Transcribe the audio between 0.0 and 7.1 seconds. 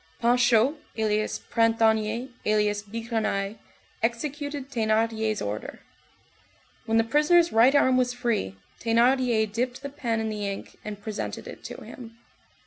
Panchaud, alias Printanier, alias Bigrenaille, executed Thénardier's order. When the